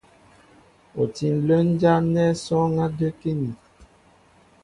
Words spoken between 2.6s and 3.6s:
á də́kíní.